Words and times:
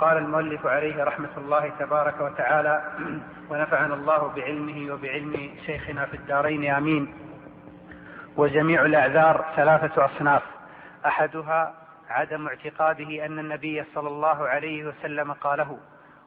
قال 0.00 0.16
المؤلف 0.16 0.66
عليه 0.66 1.04
رحمة 1.04 1.28
الله 1.36 1.68
تبارك 1.78 2.20
وتعالى 2.20 2.92
ونفعنا 3.50 3.94
الله 3.94 4.28
بعلمه 4.28 4.94
وبعلم 4.94 5.50
شيخنا 5.66 6.06
في 6.06 6.16
الدارين 6.16 6.70
آمين. 6.70 7.14
وجميع 8.36 8.84
الأعذار 8.84 9.44
ثلاثة 9.56 10.04
أصناف. 10.04 10.42
أحدها 11.06 11.74
عدم 12.08 12.46
اعتقاده 12.46 13.26
أن 13.26 13.38
النبي 13.38 13.84
صلى 13.94 14.08
الله 14.08 14.48
عليه 14.48 14.84
وسلم 14.84 15.32
قاله 15.32 15.78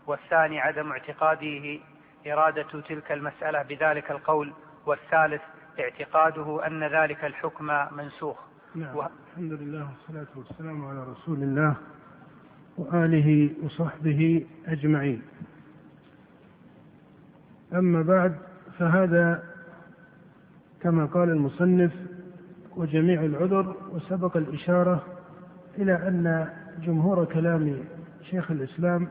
والثاني 0.08 0.60
عدم 0.60 0.92
اعتقاده 0.92 1.80
إرادة 2.28 2.82
تلك 2.90 3.12
المسألة 3.12 3.62
بذلك 3.62 4.12
القول 4.12 4.54
والثالث 4.86 5.42
اعتقاده 5.80 6.68
أن 6.68 6.84
ذلك 6.84 7.26
الحكم 7.26 7.66
منسوخ. 7.92 8.38
نعم. 8.76 8.96
و... 8.98 9.02
الحمد 9.32 9.54
لله 9.54 9.88
والصلاة 9.90 10.28
والسلام 10.36 10.86
على 10.86 11.04
رسول 11.12 11.38
الله. 11.38 11.76
وآله 12.78 13.50
وصحبه 13.64 14.46
أجمعين. 14.68 15.22
أما 17.74 18.02
بعد 18.02 18.36
فهذا 18.80 19.44
كما 20.82 21.06
قال 21.06 21.30
المصنف 21.30 21.92
وجميع 22.76 23.26
العذر 23.26 23.76
وسبق 23.92 24.38
الإشارة 24.38 25.06
إلى 25.78 26.08
أن 26.08 26.50
جمهور 26.86 27.26
كلام 27.26 27.78
شيخ 28.30 28.52
الإسلام 28.52 29.08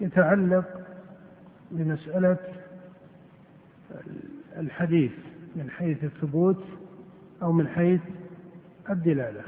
يتعلق 0.00 0.64
بمسألة 1.70 2.38
الحديث 4.56 5.12
من 5.56 5.70
حيث 5.70 6.04
الثبوت 6.04 6.64
أو 7.42 7.52
من 7.52 7.68
حيث 7.68 8.00
الدلالة. 8.90 9.42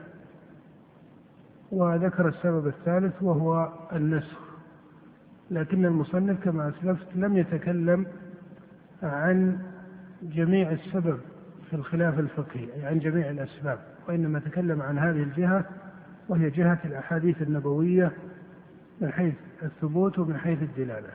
وذكر 1.73 2.29
السبب 2.29 2.67
الثالث 2.67 3.23
وهو 3.23 3.69
النسخ. 3.93 4.47
لكن 5.51 5.87
المصنف 5.87 6.45
كما 6.45 6.69
أسلفت 6.69 7.07
لم 7.15 7.37
يتكلم 7.37 8.07
عن 9.03 9.59
جميع 10.23 10.71
السبب 10.71 11.21
في 11.71 11.77
الخلاف 11.77 12.19
الفقهي 12.19 12.75
أي 12.75 12.87
عن 12.87 12.99
جميع 12.99 13.31
الأسباب 13.31 13.79
وإنما 14.09 14.39
تكلم 14.39 14.83
عن 14.83 14.99
هذه 14.99 15.23
الجهة 15.23 15.65
وهي 16.29 16.51
جهة 16.51 16.79
الأحاديث 16.85 17.43
النبوية 17.43 18.13
من 19.01 19.13
حيث 19.13 19.35
الثبوت 19.63 20.19
ومن 20.19 20.39
حيث 20.39 20.63
الدلالة. 20.63 21.09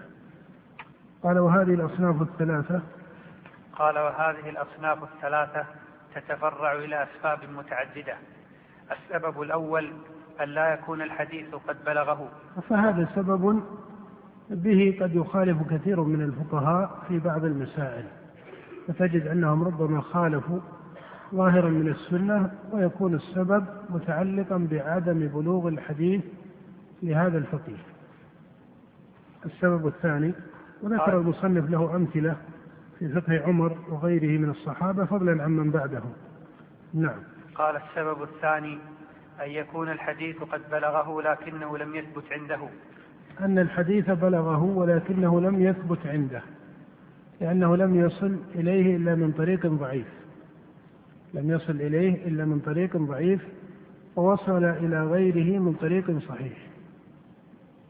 قال 1.24 1.40
وهذه 1.40 1.74
الأصناف 1.74 2.22
الثلاثة؟ 2.22 2.82
قال 3.76 4.00
وهذه 4.00 4.50
الأصناف 4.50 5.04
الثلاثة 5.04 5.66
تتفرع 6.16 6.74
إلى 6.74 7.04
أسباب 7.04 7.40
متعددة. 7.50 8.16
السبب 8.92 9.42
الأول 9.42 9.94
أن 10.42 10.50
لا 10.50 10.74
يكون 10.74 11.02
الحديث 11.02 11.56
قد 11.56 11.78
بلغه. 11.86 12.30
فهذا 12.70 13.08
سبب 13.16 13.64
به 14.50 14.98
قد 15.02 15.16
يخالف 15.16 15.58
كثير 15.74 16.04
من 16.04 16.22
الفقهاء 16.22 17.04
في 17.08 17.20
بعض 17.20 17.46
المسائل. 17.46 18.06
فتجد 18.88 19.28
أنهم 19.28 19.64
ربما 19.64 20.02
خالفوا 20.02 20.60
ظاهرا 21.36 21.70
من 21.70 21.88
السنة 21.88 22.52
ويكون 22.72 23.14
السبب 23.14 23.66
متعلقا 23.90 24.68
بعدم 24.72 25.28
بلوغ 25.28 25.68
الحديث 25.68 26.22
لهذا 27.04 27.38
الفقيه. 27.38 27.84
السبب 29.46 29.88
الثاني 29.88 30.34
وذكر 30.84 31.18
المصنف 31.18 31.70
له 31.70 31.96
أمثلة 31.96 32.36
في 33.00 33.10
فقه 33.10 33.44
عمر 33.48 33.78
وغيره 33.90 34.40
من 34.40 34.50
الصحابة 34.50 35.06
فضلا 35.06 35.44
عن 35.44 35.52
من 35.52 35.72
بعده. 35.72 36.02
نعم. 36.94 37.20
قال 37.56 37.76
السبب 37.76 38.24
الثاني 38.24 38.80
أن 39.42 39.52
يكون 39.52 39.92
الحديث 39.92 40.38
قد 40.38 40.62
بلغه 40.72 41.22
لكنه 41.22 41.78
لم 41.78 41.96
يثبت 41.96 42.24
عنده. 42.32 42.60
أن 43.40 43.60
الحديث 43.60 44.10
بلغه 44.10 44.64
ولكنه 44.64 45.42
لم 45.42 45.62
يثبت 45.62 46.00
عنده. 46.06 46.42
لأنه 47.42 47.76
لم 47.76 47.96
يصل 47.96 48.38
إليه 48.56 48.96
إلا 48.96 49.16
من 49.16 49.32
طريق 49.32 49.68
ضعيف. 49.68 50.08
لم 51.34 51.52
يصل 51.52 51.76
إليه 51.76 52.28
إلا 52.28 52.46
من 52.46 52.60
طريق 52.60 52.98
ضعيف 52.98 53.48
ووصل 54.16 54.64
إلى 54.64 55.04
غيره 55.04 55.60
من 55.60 55.74
طريق 55.74 56.20
صحيح. 56.20 56.58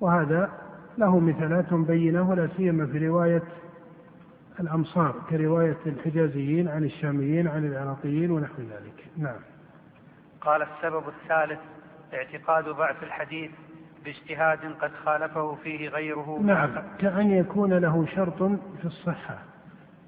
وهذا 0.01 0.51
له 0.97 1.19
مثالات 1.19 1.73
بينة 1.73 2.29
ولا 2.29 2.47
سيما 2.57 2.85
في 2.85 3.07
رواية 3.07 3.43
الأمصار 4.59 5.15
كرواية 5.29 5.77
الحجازيين 5.85 6.67
عن 6.67 6.83
الشاميين 6.83 7.47
عن 7.47 7.65
العراقيين 7.65 8.31
ونحو 8.31 8.61
ذلك. 8.61 9.05
نعم. 9.17 9.39
قال 10.41 10.61
السبب 10.61 11.03
الثالث 11.07 11.59
اعتقاد 12.13 12.65
ضعف 12.69 13.03
الحديث 13.03 13.51
باجتهاد 14.05 14.59
قد 14.81 14.91
خالفه 15.05 15.55
فيه 15.55 15.89
غيره. 15.89 16.39
نعم 16.43 16.69
كأن 16.99 17.31
يكون 17.31 17.73
له 17.73 18.05
شرط 18.05 18.43
في 18.81 18.85
الصحة 18.85 19.37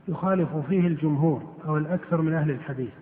يخالف 0.07 0.55
فيه 0.55 0.87
الجمهور 0.87 1.43
أو 1.65 1.77
الأكثر 1.77 2.21
من 2.21 2.33
أهل 2.33 2.51
الحديث. 2.51 2.93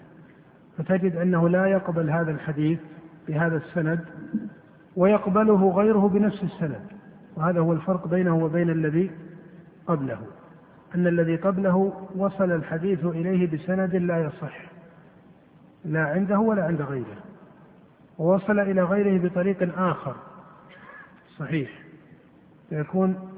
فتجد 0.78 1.16
أنه 1.16 1.50
لا 1.50 1.66
يقبل 1.66 2.10
هذا 2.10 2.32
الحديث 2.32 2.80
بهذا 3.28 3.58
السند 3.58 4.06
ويقبله 4.96 5.70
غيره 5.70 6.10
بنفس 6.10 6.44
السند. 6.44 6.88
وهذا 7.36 7.60
هو 7.60 7.74
الفرق 7.74 8.08
بينه 8.08 8.36
وبين 8.36 8.70
الذي 8.70 9.12
قبله. 9.88 10.20
أن 10.96 11.08
الذي 11.08 11.36
قبله 11.36 12.08
وصل 12.16 12.52
الحديث 12.52 13.06
إليه 13.06 13.52
بسند 13.52 13.96
لا 13.96 14.24
يصح. 14.24 14.72
لا 15.86 16.04
عنده 16.04 16.40
ولا 16.40 16.66
عند 16.66 16.82
غيره. 16.82 17.18
ووصل 18.18 18.60
إلى 18.60 18.84
غيره 18.84 19.28
بطريق 19.28 19.80
آخر. 19.80 20.16
صحيح. 21.38 21.70
فيكون 22.70 23.30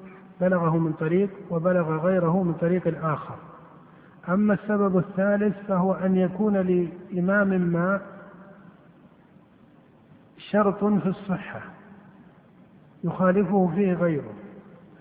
بلغه 0.41 0.77
من 0.77 0.93
طريق 0.93 1.29
وبلغ 1.49 1.97
غيره 1.97 2.43
من 2.43 2.53
طريق 2.53 3.05
آخر. 3.05 3.35
أما 4.29 4.53
السبب 4.53 4.97
الثالث 4.97 5.67
فهو 5.67 5.93
أن 5.93 6.15
يكون 6.15 6.57
لإمام 6.57 7.47
ما 7.47 8.01
شرط 10.37 10.83
في 10.83 11.09
الصحة. 11.09 11.61
يخالفه 13.03 13.71
فيه 13.75 13.93
غيره. 13.93 14.33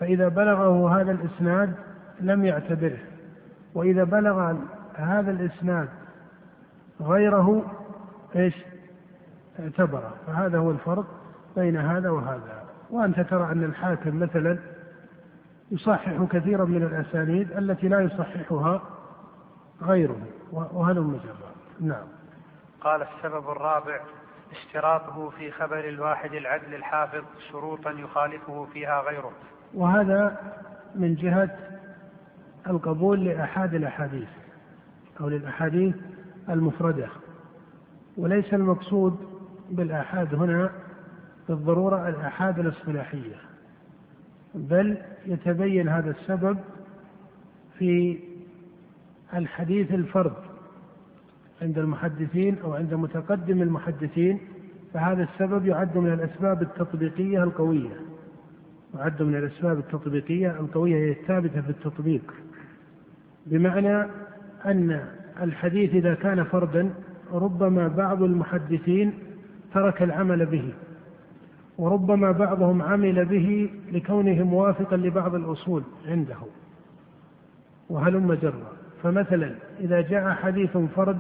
فإذا 0.00 0.28
بلغه 0.28 1.00
هذا 1.00 1.12
الإسناد 1.12 1.74
لم 2.20 2.44
يعتبره. 2.44 2.98
وإذا 3.74 4.04
بلغ 4.04 4.54
هذا 4.94 5.30
الإسناد 5.30 5.88
غيره 7.00 7.62
إيش؟ 8.36 8.54
اعتبره. 9.60 10.14
فهذا 10.26 10.58
هو 10.58 10.70
الفرق 10.70 11.06
بين 11.56 11.76
هذا 11.76 12.10
وهذا. 12.10 12.62
وأنت 12.90 13.20
ترى 13.20 13.52
أن 13.52 13.64
الحاكم 13.64 14.18
مثلا 14.20 14.58
يصحح 15.70 16.22
كثيرا 16.30 16.64
من 16.64 16.82
الأسانيد 16.82 17.52
التي 17.52 17.88
لا 17.88 18.00
يصححها 18.00 18.82
غيره 19.82 20.20
وهلم 20.52 21.06
مجرى 21.06 21.52
نعم. 21.80 22.06
قال 22.80 23.02
السبب 23.02 23.50
الرابع 23.50 24.00
اشتراطه 24.52 25.30
في 25.30 25.50
خبر 25.50 25.88
الواحد 25.88 26.34
العدل 26.34 26.74
الحافظ 26.74 27.24
شروطا 27.50 27.90
يخالفه 27.90 28.66
فيها 28.72 29.00
غيره. 29.00 29.32
وهذا 29.74 30.36
من 30.94 31.14
جهة 31.14 31.56
القبول 32.66 33.24
لأحاد 33.24 33.74
الأحاديث 33.74 34.28
أو 35.20 35.28
للأحاديث 35.28 35.94
المفردة 36.50 37.08
وليس 38.16 38.54
المقصود 38.54 39.16
بالآحاد 39.70 40.34
هنا 40.34 40.70
بالضرورة 41.48 42.08
الآحاد 42.08 42.58
الاصطلاحية 42.58 43.36
بل 44.54 44.98
يتبين 45.26 45.88
هذا 45.88 46.10
السبب 46.10 46.58
في 47.78 48.18
الحديث 49.34 49.90
الفرد 49.90 50.32
عند 51.62 51.78
المحدثين 51.78 52.58
أو 52.58 52.74
عند 52.74 52.94
متقدم 52.94 53.62
المحدثين 53.62 54.40
فهذا 54.94 55.22
السبب 55.22 55.66
يعد 55.66 55.98
من 55.98 56.12
الأسباب 56.12 56.62
التطبيقية 56.62 57.42
القوية. 57.44 57.96
يعد 58.94 59.22
من 59.22 59.34
الأسباب 59.36 59.78
التطبيقية 59.78 60.50
القوية 60.60 60.96
هي 60.96 61.10
الثابتة 61.10 61.60
في 61.60 61.70
التطبيق 61.70 62.34
بمعنى 63.46 64.06
أن 64.66 65.08
الحديث 65.40 65.94
إذا 65.94 66.14
كان 66.14 66.44
فردا 66.44 66.90
ربما 67.32 67.88
بعض 67.88 68.22
المحدثين 68.22 69.12
ترك 69.74 70.02
العمل 70.02 70.46
به 70.46 70.72
وربما 71.78 72.32
بعضهم 72.32 72.82
عمل 72.82 73.24
به 73.24 73.70
لكونه 73.92 74.42
موافقا 74.42 74.96
لبعض 74.96 75.34
الأصول 75.34 75.82
عنده. 76.08 76.36
وهلم 77.88 78.34
جرا 78.34 78.72
فمثلا 79.02 79.54
إذا 79.80 80.00
جاء 80.00 80.30
حديث 80.30 80.76
فرد 80.76 81.18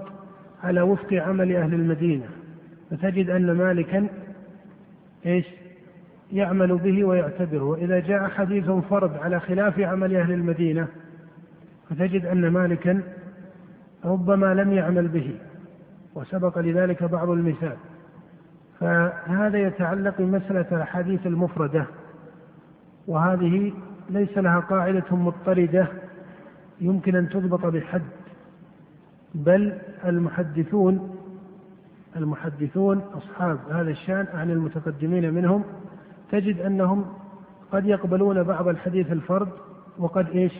على 0.62 0.80
وفق 0.80 1.12
عمل 1.12 1.56
أهل 1.56 1.74
المدينة 1.74 2.26
فتجد 2.90 3.30
أن 3.30 3.52
مالكا 3.52 4.08
إيش؟ 5.26 5.46
يعمل 6.32 6.76
به 6.76 7.04
ويعتبره، 7.04 7.62
وإذا 7.64 8.00
جاء 8.00 8.28
حديث 8.28 8.70
فرد 8.70 9.16
على 9.16 9.40
خلاف 9.40 9.80
عمل 9.80 10.16
أهل 10.16 10.32
المدينة 10.32 10.88
فتجد 11.90 12.26
أن 12.26 12.48
مالكا 12.48 13.02
ربما 14.04 14.54
لم 14.54 14.72
يعمل 14.72 15.08
به 15.08 15.38
وسبق 16.14 16.58
لذلك 16.58 17.04
بعض 17.04 17.30
المثال. 17.30 17.76
فهذا 18.80 19.58
يتعلق 19.58 20.14
بمسألة 20.18 20.66
الأحاديث 20.72 21.26
المفردة 21.26 21.86
وهذه 23.06 23.72
ليس 24.10 24.38
لها 24.38 24.60
قاعدة 24.60 25.16
مضطردة 25.16 25.86
يمكن 26.80 27.16
أن 27.16 27.28
تضبط 27.28 27.66
بحد 27.66 28.02
بل 29.34 29.78
المحدثون 30.04 31.16
المحدثون 32.16 32.98
أصحاب 32.98 33.58
هذا 33.70 33.90
الشأن 33.90 34.26
عن 34.34 34.50
المتقدمين 34.50 35.34
منهم 35.34 35.64
تجد 36.30 36.60
أنهم 36.60 37.04
قد 37.72 37.86
يقبلون 37.86 38.42
بعض 38.42 38.68
الحديث 38.68 39.12
الفرد 39.12 39.48
وقد 39.98 40.28
إيش؟ 40.28 40.52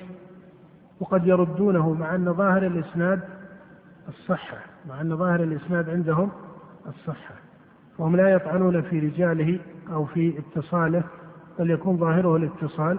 وقد 1.00 1.26
يردونه 1.26 1.92
مع 1.92 2.14
أن 2.14 2.34
ظاهر 2.34 2.66
الإسناد 2.66 3.20
الصحة 4.08 4.56
مع 4.88 5.00
أن 5.00 5.16
ظاهر 5.16 5.42
الإسناد 5.42 5.90
عندهم 5.90 6.30
الصحة 6.88 7.34
وهم 7.98 8.16
لا 8.16 8.28
يطعنون 8.28 8.82
في 8.82 8.98
رجاله 8.98 9.58
أو 9.92 10.04
في 10.04 10.38
اتصاله 10.38 11.02
بل 11.58 11.70
يكون 11.70 11.96
ظاهره 11.96 12.36
الاتصال 12.36 12.98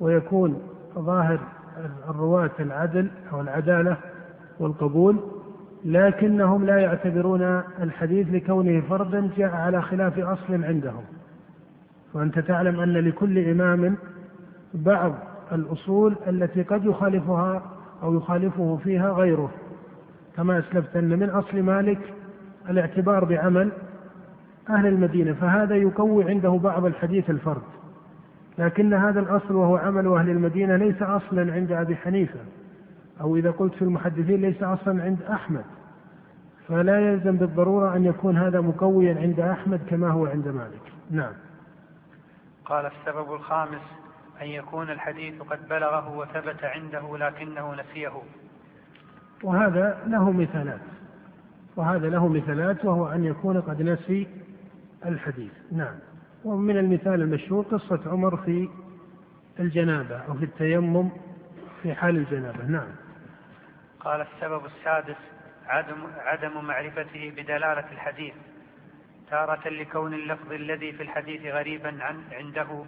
ويكون 0.00 0.62
ظاهر 0.98 1.38
الرواة 2.08 2.50
العدل 2.60 3.10
أو 3.32 3.40
العدالة 3.40 3.96
والقبول 4.60 5.16
لكنهم 5.84 6.64
لا 6.64 6.78
يعتبرون 6.78 7.42
الحديث 7.82 8.28
لكونه 8.30 8.80
فردا 8.80 9.30
جاء 9.36 9.50
على 9.50 9.82
خلاف 9.82 10.18
أصل 10.18 10.64
عندهم. 10.64 11.04
وأنت 12.14 12.38
تعلم 12.38 12.80
أن 12.80 12.92
لكل 12.92 13.38
إمام 13.38 13.96
بعض 14.74 15.14
الأصول 15.52 16.16
التي 16.28 16.62
قد 16.62 16.84
يخالفها 16.84 17.62
أو 18.02 18.14
يخالفه 18.14 18.78
فيها 18.84 19.12
غيره. 19.12 19.50
كما 20.40 20.58
أسلفت 20.58 20.96
أن 20.96 21.18
من 21.18 21.30
أصل 21.30 21.62
مالك 21.62 22.14
الاعتبار 22.70 23.24
بعمل 23.24 23.72
أهل 24.70 24.86
المدينة 24.86 25.32
فهذا 25.32 25.76
يقوي 25.76 26.24
عنده 26.24 26.50
بعض 26.50 26.84
الحديث 26.84 27.30
الفرد. 27.30 27.62
لكن 28.58 28.94
هذا 28.94 29.20
الأصل 29.20 29.54
وهو 29.54 29.76
عمل 29.76 30.06
أهل 30.06 30.30
المدينة 30.30 30.76
ليس 30.76 31.02
أصلا 31.02 31.52
عند 31.52 31.72
أبي 31.72 31.96
حنيفة 31.96 32.40
أو 33.20 33.36
إذا 33.36 33.50
قلت 33.50 33.74
في 33.74 33.82
المحدثين 33.82 34.40
ليس 34.40 34.62
أصلا 34.62 35.02
عند 35.02 35.22
أحمد. 35.22 35.64
فلا 36.68 37.00
يلزم 37.00 37.36
بالضرورة 37.36 37.96
أن 37.96 38.04
يكون 38.04 38.36
هذا 38.36 38.60
مقويا 38.60 39.20
عند 39.20 39.40
أحمد 39.40 39.80
كما 39.90 40.10
هو 40.10 40.26
عند 40.26 40.48
مالك. 40.48 40.92
نعم. 41.10 41.32
قال 42.64 42.86
السبب 42.86 43.32
الخامس 43.32 43.82
أن 44.42 44.46
يكون 44.46 44.90
الحديث 44.90 45.42
قد 45.42 45.68
بلغه 45.68 46.16
وثبت 46.16 46.64
عنده 46.64 47.18
لكنه 47.18 47.74
نسيه. 47.74 48.12
وهذا 49.42 50.02
له 50.06 50.30
مثالات. 50.30 50.80
وهذا 51.76 52.08
له 52.08 52.28
مثالات 52.28 52.84
وهو 52.84 53.06
أن 53.06 53.24
يكون 53.24 53.60
قد 53.60 53.82
نسي 53.82 54.28
الحديث. 55.06 55.52
نعم. 55.72 55.94
ومن 56.44 56.76
المثال 56.76 57.22
المشهور 57.22 57.64
قصة 57.64 58.00
عمر 58.06 58.36
في 58.36 58.68
الجنابة 59.60 60.16
أو 60.16 60.34
في 60.34 60.44
التيمم 60.44 61.10
في 61.82 61.94
حال 61.94 62.16
الجنابة. 62.16 62.64
نعم. 62.64 62.88
قال 64.00 64.20
السبب 64.20 64.62
السادس 64.66 65.16
عدم, 65.66 65.96
عدم 66.18 66.64
معرفته 66.64 67.32
بدلالة 67.36 67.92
الحديث 67.92 68.34
تارة 69.30 69.68
لكون 69.68 70.14
اللفظ 70.14 70.52
الذي 70.52 70.92
في 70.92 71.02
الحديث 71.02 71.54
غريبا 71.54 72.04
عن 72.04 72.22
عنده. 72.32 72.84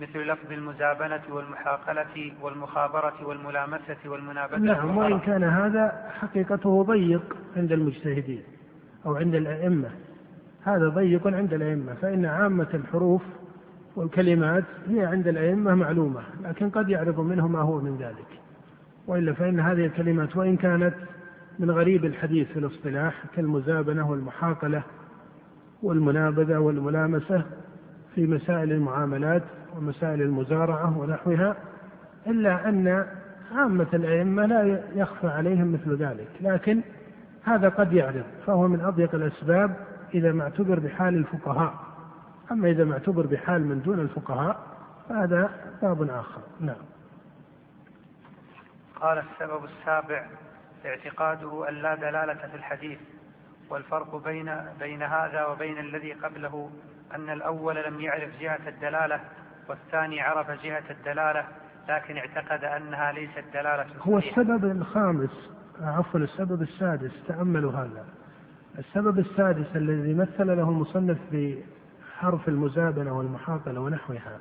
مثل 0.00 0.18
لفظ 0.18 0.52
المزابنة 0.52 1.20
والمحاقلة 1.30 2.32
والمخابرة 2.42 3.26
والملامسة 3.26 3.96
والمنابذة 4.06 4.58
نعم 4.58 4.96
وإن 4.96 5.18
كان 5.18 5.44
هذا 5.44 6.10
حقيقته 6.20 6.82
ضيق 6.82 7.36
عند 7.56 7.72
المجتهدين 7.72 8.42
أو 9.06 9.16
عند 9.16 9.34
الأئمة. 9.34 9.90
هذا 10.64 10.88
ضيق 10.88 11.26
عند 11.26 11.54
الأئمة 11.54 11.94
فإن 11.94 12.24
عامة 12.26 12.68
الحروف 12.74 13.22
والكلمات 13.96 14.64
هي 14.88 15.06
عند 15.06 15.28
الأئمة 15.28 15.74
معلومة 15.74 16.22
لكن 16.44 16.70
قد 16.70 16.88
يعرض 16.88 17.20
منه 17.20 17.48
ما 17.48 17.60
هو 17.60 17.80
من 17.80 17.96
ذلك. 17.96 18.40
وإلا 19.06 19.32
فإن 19.32 19.60
هذه 19.60 19.86
الكلمات 19.86 20.36
وإن 20.36 20.56
كانت 20.56 20.94
من 21.58 21.70
غريب 21.70 22.04
الحديث 22.04 22.48
في 22.48 22.58
الاصطلاح 22.58 23.22
كالمزابنة 23.36 24.10
والمحاقلة 24.10 24.82
والمنابذة 25.82 26.58
والملامسة 26.58 27.42
في 28.14 28.26
مسائل 28.26 28.72
المعاملات 28.72 29.42
ومسائل 29.76 30.22
المزارعة 30.22 30.98
ونحوها 30.98 31.56
إلا 32.26 32.68
أن 32.68 33.06
عامة 33.54 33.86
الأئمة 33.94 34.46
لا 34.46 34.82
يخفى 34.94 35.26
عليهم 35.26 35.72
مثل 35.72 35.96
ذلك 35.96 36.28
لكن 36.40 36.82
هذا 37.44 37.68
قد 37.68 37.92
يعرض 37.92 38.24
فهو 38.46 38.68
من 38.68 38.80
أضيق 38.80 39.14
الأسباب 39.14 39.76
إذا 40.14 40.32
ما 40.32 40.42
اعتبر 40.42 40.78
بحال 40.78 41.14
الفقهاء. 41.14 41.74
أما 42.50 42.68
إذا 42.70 42.84
ما 42.84 42.92
اعتبر 42.92 43.26
بحال 43.26 43.66
من 43.66 43.82
دون 43.82 44.00
الفقهاء 44.00 44.60
فهذا 45.08 45.50
باب 45.82 46.02
آخر. 46.02 46.40
نعم. 46.60 46.76
قال 49.00 49.18
السبب 49.18 49.64
السابع 49.64 50.26
اعتقاده 50.86 51.68
أن 51.68 51.74
لا 51.74 51.94
دلالة 51.94 52.34
في 52.34 52.54
الحديث 52.54 52.98
والفرق 53.70 54.16
بين 54.16 54.56
بين 54.78 55.02
هذا 55.02 55.46
وبين 55.46 55.78
الذي 55.78 56.12
قبله 56.12 56.70
أن 57.14 57.30
الأول 57.30 57.76
لم 57.76 58.00
يعرف 58.00 58.30
جهة 58.40 58.68
الدلالة 58.68 59.20
والثاني 59.68 60.20
عرف 60.20 60.50
جهة 60.50 60.84
الدلالة 60.90 61.44
لكن 61.88 62.16
اعتقد 62.16 62.64
أنها 62.64 63.12
ليست 63.12 63.44
دلالة 63.54 63.86
هو 64.02 64.18
السبب 64.18 64.64
الخامس 64.64 65.50
عفوا 65.80 66.20
السبب 66.20 66.62
السادس 66.62 67.10
تأملوا 67.28 67.72
هذا. 67.72 68.04
السبب 68.78 69.18
السادس 69.18 69.76
الذي 69.76 70.14
مثل 70.14 70.46
له 70.46 70.68
المصنف 70.68 71.18
بحرف 71.32 72.48
المزابنة 72.48 73.18
والمحاقلة 73.18 73.80
ونحوها. 73.80 74.38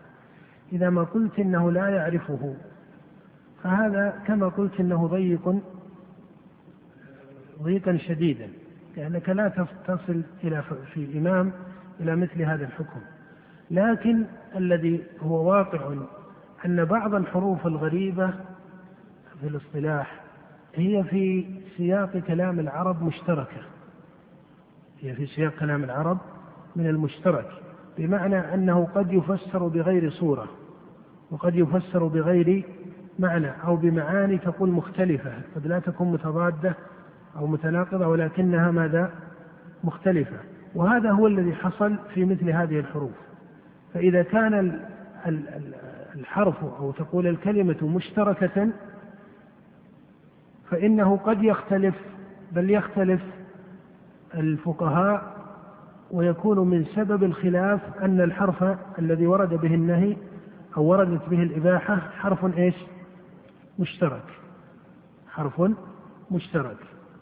إذا 0.71 0.89
ما 0.89 1.03
قلت 1.03 1.39
إنه 1.39 1.71
لا 1.71 1.89
يعرفه 1.89 2.55
فهذا 3.63 4.23
كما 4.27 4.47
قلت 4.47 4.79
إنه 4.79 5.07
ضيق 5.07 5.61
ضيقا 7.61 7.97
شديدا 7.97 8.49
لأنك 8.97 9.29
لا 9.29 9.65
تصل 9.87 10.23
إلى 10.43 10.63
في 10.93 11.17
إمام 11.17 11.51
إلى 11.99 12.15
مثل 12.15 12.41
هذا 12.41 12.65
الحكم. 12.65 13.01
لكن 13.71 14.25
الذي 14.55 15.03
هو 15.21 15.49
واقع 15.49 15.93
أن 16.65 16.85
بعض 16.85 17.15
الحروف 17.15 17.67
الغريبة 17.67 18.33
في 19.41 19.47
الاصطلاح 19.47 20.21
هي 20.75 21.03
في 21.03 21.45
سياق 21.77 22.17
كلام 22.17 22.59
العرب 22.59 23.03
مشتركة. 23.03 23.61
هي 25.01 25.15
في 25.15 25.25
سياق 25.25 25.53
كلام 25.59 25.83
العرب 25.83 26.17
من 26.75 26.87
المشترك 26.87 27.49
بمعنى 27.97 28.53
أنه 28.53 28.87
قد 28.95 29.13
يفسر 29.13 29.67
بغير 29.67 30.09
صورة 30.09 30.47
وقد 31.31 31.55
يفسر 31.55 32.07
بغير 32.07 32.65
معنى 33.19 33.51
أو 33.63 33.75
بمعاني 33.75 34.37
تقول 34.37 34.69
مختلفة 34.69 35.31
قد 35.55 35.67
لا 35.67 35.79
تكون 35.79 36.11
متضادة 36.11 36.75
أو 37.35 37.47
متناقضة 37.47 38.07
ولكنها 38.07 38.71
ماذا؟ 38.71 39.11
مختلفة. 39.83 40.37
وهذا 40.75 41.11
هو 41.11 41.27
الذي 41.27 41.53
حصل 41.53 41.95
في 42.13 42.25
مثل 42.25 42.49
هذه 42.49 42.79
الحروف. 42.79 43.26
فإذا 43.97 44.23
كان 44.23 44.79
الحرف 46.15 46.63
أو 46.63 46.91
تقول 46.91 47.27
الكلمة 47.27 47.77
مشتركة 47.81 48.69
فإنه 50.69 51.17
قد 51.17 51.43
يختلف 51.43 51.95
بل 52.51 52.69
يختلف 52.69 53.21
الفقهاء 54.35 55.37
ويكون 56.11 56.67
من 56.67 56.85
سبب 56.95 57.23
الخلاف 57.23 57.81
أن 58.01 58.21
الحرف 58.21 58.77
الذي 58.99 59.27
ورد 59.27 59.53
به 59.53 59.73
النهي 59.73 60.17
أو 60.77 60.83
وردت 60.83 61.29
به 61.29 61.43
الإباحة 61.43 61.95
حرف 61.95 62.57
إيش؟ 62.57 62.75
مشترك 63.79 64.25
حرف 65.27 65.61
مشترك 66.31 66.77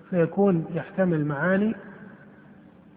فيكون 0.10 0.65
يحتمل 0.74 1.25
معاني 1.25 1.75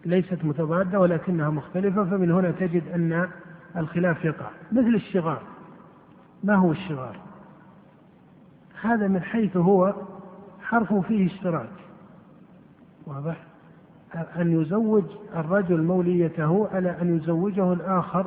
ليست 0.05 0.45
متضادة 0.45 1.01
ولكنها 1.01 1.51
مختلفة 1.51 2.05
فمن 2.05 2.31
هنا 2.31 2.51
تجد 2.51 2.83
أن 2.95 3.29
الخلاف 3.77 4.25
يقع. 4.25 4.51
مثل 4.73 4.95
الشغار. 4.95 5.43
ما 6.45 6.55
هو 6.55 6.73
الشغار؟ 6.73 7.17
هذا 8.81 9.09
من 9.09 9.23
حيث 9.23 9.57
هو 9.57 9.95
حرف 10.63 10.95
فيه 10.95 11.27
اشتراك. 11.27 11.71
واضح؟ 13.07 13.37
أن 14.15 14.61
يزوج 14.63 15.05
الرجل 15.37 15.83
موليته 15.83 16.69
على 16.73 16.91
أن 17.03 17.17
يزوجه 17.17 17.73
الآخر 17.73 18.27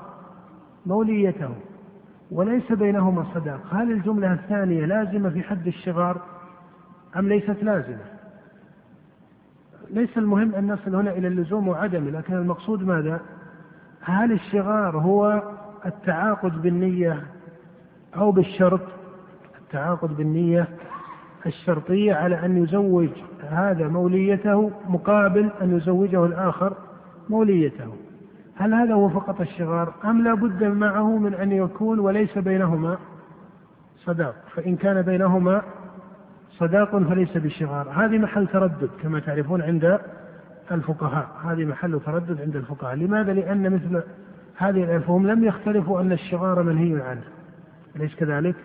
موليته. 0.86 1.56
وليس 2.32 2.72
بينهما 2.72 3.26
صداق. 3.34 3.62
هل 3.72 3.92
الجملة 3.92 4.34
الثانية 4.34 4.86
لازمة 4.86 5.30
في 5.30 5.44
حد 5.44 5.68
الشغار 5.68 6.22
أم 7.16 7.28
ليست 7.28 7.64
لازمة؟ 7.64 8.06
ليس 9.90 10.18
المهم 10.18 10.56
أن 10.56 10.74
نصل 10.74 10.96
هنا 10.96 11.12
إلى 11.12 11.28
اللزوم 11.28 11.68
وعدمه 11.68 12.10
لكن 12.10 12.34
المقصود 12.34 12.84
ماذا؟ 12.84 13.22
هل 14.02 14.32
الشغار 14.32 14.98
هو 14.98 15.44
التعاقد 15.86 16.62
بالنية 16.62 17.24
أو 18.16 18.32
بالشرط؟ 18.32 18.82
التعاقد 19.62 20.18
بالنية 20.18 20.68
الشرطية 21.46 22.14
على 22.14 22.46
أن 22.46 22.64
يزوج 22.64 23.10
هذا 23.50 23.88
موليته 23.88 24.72
مقابل 24.88 25.50
أن 25.62 25.78
يزوجه 25.78 26.26
الآخر 26.26 26.74
موليته. 27.30 27.94
هل 28.56 28.74
هذا 28.74 28.94
هو 28.94 29.10
فقط 29.10 29.42
الشغار 29.42 29.94
أم 30.06 30.24
لا 30.24 30.34
بد 30.34 30.64
معه 30.64 31.18
من 31.18 31.34
أن 31.34 31.52
يكون 31.52 32.00
وليس 32.00 32.38
بينهما 32.38 32.98
صداق؟ 34.06 34.36
فإن 34.56 34.76
كان 34.76 35.02
بينهما 35.02 35.62
صداق 36.58 36.98
فليس 36.98 37.38
بشغار. 37.38 37.90
هذه 37.90 38.18
محل 38.18 38.48
تردد 38.48 38.90
كما 39.04 39.20
تعرفون 39.20 39.62
عند 39.62 40.00
الفقهاء. 40.72 41.28
هذه 41.44 41.66
محل 41.66 42.00
تردد 42.00 42.42
عند 42.42 42.56
الفقهاء. 42.56 42.96
لماذا؟ 42.96 43.34
لأن 43.34 43.74
مثل 43.74 44.04
هذه 44.58 44.84
الألفهم 44.84 45.28
لم 45.28 45.44
يختلفوا 45.44 46.02
أن 46.02 46.12
الشغار 46.12 46.64
منهي 46.64 47.02
عنه. 47.02 47.24
أليس 47.96 48.16
كذلك؟ 48.16 48.56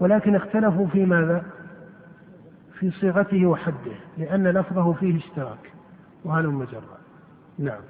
ولكن 0.00 0.34
اختلفوا 0.34 0.86
في 0.86 1.04
ماذا؟ 1.06 1.42
في 2.78 2.90
صيغته 2.90 3.46
وحده 3.46 3.92
لأن 4.18 4.48
لفظه 4.48 4.92
فيه 4.92 5.16
اشتراك. 5.18 5.72
وهل 6.24 6.48
مجرى 6.48 6.96
نعم. 7.58 7.80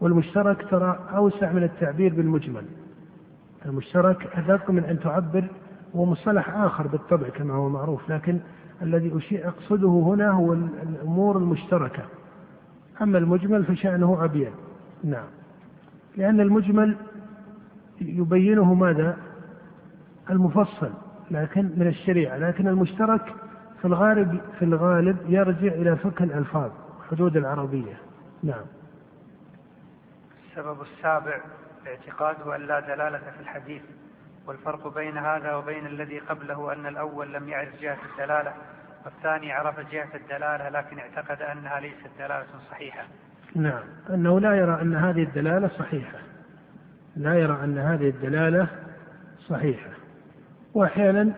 والمشترك 0.00 0.70
ترى 0.70 0.98
أوسع 1.14 1.52
من 1.52 1.62
التعبير 1.62 2.14
بالمجمل. 2.14 2.64
المشترك 3.66 4.28
أدق 4.34 4.70
من 4.70 4.84
أن 4.84 5.00
تعبر 5.00 5.44
هو 5.96 6.04
مصطلح 6.04 6.48
آخر 6.48 6.86
بالطبع 6.86 7.28
كما 7.28 7.54
هو 7.54 7.68
معروف 7.68 8.10
لكن 8.10 8.38
الذي 8.82 9.12
أقصده 9.32 9.88
هنا 9.88 10.30
هو 10.30 10.52
الأمور 10.52 11.36
المشتركة. 11.36 12.02
أما 13.00 13.18
المجمل 13.18 13.64
فشأنه 13.64 14.24
أبين 14.24 14.52
نعم. 15.04 15.28
لأن 16.16 16.40
المجمل 16.40 16.96
يبينه 18.00 18.74
ماذا؟ 18.74 19.16
المفصل 20.30 20.90
لكن 21.30 21.70
من 21.76 21.86
الشريعة 21.86 22.38
لكن 22.38 22.68
المشترك 22.68 23.34
في 23.80 23.84
الغالب 23.84 24.40
في 24.58 24.64
الغالب 24.64 25.16
يرجع 25.28 25.72
إلى 25.72 25.96
فقه 25.96 26.24
الألفاظ 26.24 26.70
حدود 27.10 27.36
العربية. 27.36 27.96
نعم. 28.42 28.64
السبب 30.50 30.82
السابع 30.82 31.40
اعتقاده 31.86 32.56
أن 32.56 32.60
لا 32.60 32.80
دلالة 32.80 33.18
في 33.18 33.40
الحديث 33.40 33.82
والفرق 34.46 34.94
بين 34.94 35.18
هذا 35.18 35.54
وبين 35.54 35.86
الذي 35.86 36.18
قبله 36.18 36.72
أن 36.72 36.86
الأول 36.86 37.32
لم 37.32 37.48
يعرف 37.48 37.80
جهة 37.80 37.98
الدلالة. 38.12 38.52
والثاني 39.04 39.52
عرف 39.52 39.80
جهة 39.92 40.08
الدلالة 40.14 40.68
لكن 40.68 40.98
اعتقد 40.98 41.42
أنها 41.42 41.80
ليست 41.80 42.10
دلالة 42.18 42.44
صحيحة. 42.70 43.04
نعم. 43.54 43.82
أنه 44.10 44.40
لا 44.40 44.54
يرى 44.54 44.82
أن 44.82 44.94
هذه 44.94 45.22
الدلالة 45.22 45.68
صحيحة. 45.68 46.18
لا 47.16 47.34
يرى 47.34 47.64
أن 47.64 47.78
هذه 47.78 48.08
الدلالة 48.08 48.68
صحيحة. 49.48 49.90
وأحيانا 50.74 51.32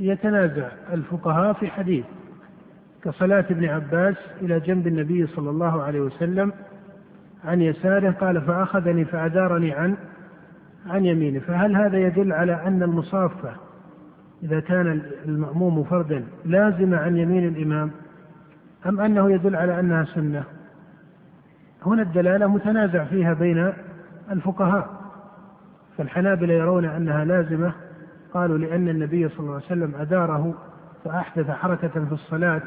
يتنازع 0.00 0.68
الفقهاء 0.92 1.52
في 1.52 1.66
حديث 1.66 2.04
كصلاة 3.04 3.44
ابن 3.50 3.64
عباس 3.64 4.16
إلى 4.40 4.60
جنب 4.60 4.86
النبي 4.86 5.26
صلى 5.26 5.50
الله 5.50 5.82
عليه 5.82 6.00
وسلم 6.00 6.52
عن 7.44 7.62
يساره 7.62 8.10
قال 8.10 8.42
فأخذني 8.42 9.04
فأدارني 9.04 9.72
عن 9.72 9.96
عن 10.86 11.04
يمينه 11.04 11.40
فهل 11.40 11.76
هذا 11.76 11.98
يدل 11.98 12.32
على 12.32 12.54
أن 12.66 12.82
المصافة 12.82 13.54
إذا 14.42 14.60
كان 14.60 15.02
المأموم 15.24 15.84
فردا 15.84 16.24
لازم 16.44 16.94
عن 16.94 17.16
يمين 17.16 17.48
الإمام 17.48 17.90
أم 18.86 19.00
أنه 19.00 19.32
يدل 19.32 19.56
على 19.56 19.80
أنها 19.80 20.04
سنة؟ 20.04 20.44
هنا 21.86 22.02
الدلالة 22.02 22.46
متنازع 22.46 23.04
فيها 23.04 23.32
بين 23.32 23.72
الفقهاء 24.30 24.90
فالحنابلة 25.98 26.54
يرون 26.54 26.84
أنها 26.84 27.24
لازمة 27.24 27.72
قالوا 28.34 28.58
لأن 28.58 28.88
النبي 28.88 29.28
صلى 29.28 29.40
الله 29.40 29.54
عليه 29.54 29.64
وسلم 29.64 29.94
أداره 29.94 30.54
فأحدث 31.04 31.50
حركة 31.50 32.04
في 32.04 32.12
الصلاة 32.12 32.62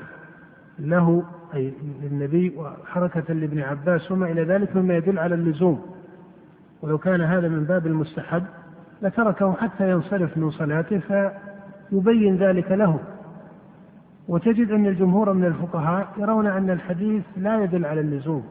له 0.79 1.23
أي 1.53 1.73
للنبي 2.01 2.53
وحركة 2.57 3.33
لابن 3.33 3.59
عباس 3.59 4.11
وما 4.11 4.31
إلى 4.31 4.43
ذلك 4.43 4.75
مما 4.75 4.95
يدل 4.97 5.19
على 5.19 5.35
اللزوم. 5.35 5.85
ولو 6.81 6.97
كان 6.97 7.21
هذا 7.21 7.47
من 7.47 7.63
باب 7.63 7.87
المستحب 7.87 8.43
لتركه 9.01 9.53
حتى 9.53 9.89
ينصرف 9.89 10.37
من 10.37 10.51
صلاته 10.51 11.01
فيبين 11.89 12.37
ذلك 12.37 12.71
له 12.71 12.99
وتجد 14.27 14.71
أن 14.71 14.85
الجمهور 14.85 15.33
من 15.33 15.45
الفقهاء 15.45 16.07
يرون 16.17 16.47
أن 16.47 16.69
الحديث 16.69 17.23
لا 17.37 17.63
يدل 17.63 17.85
على 17.85 18.01
اللزوم. 18.01 18.43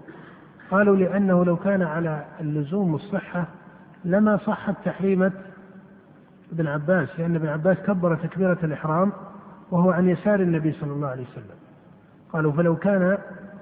قالوا 0.70 0.96
لأنه 0.96 1.44
لو 1.44 1.56
كان 1.56 1.82
على 1.82 2.24
اللزوم 2.40 2.92
والصحة 2.92 3.46
لما 4.04 4.36
صحت 4.36 4.74
تحريمة 4.84 5.32
ابن 6.52 6.66
عباس 6.66 7.08
لأن 7.18 7.36
ابن 7.36 7.48
عباس 7.48 7.76
كبر 7.78 8.16
تكبيرة 8.16 8.58
الإحرام 8.62 9.12
وهو 9.70 9.90
عن 9.90 10.08
يسار 10.08 10.40
النبي 10.40 10.72
صلى 10.72 10.92
الله 10.92 11.08
عليه 11.08 11.22
وسلم. 11.22 11.56
قالوا 12.32 12.52
فلو 12.52 12.76
كان 12.76 13.18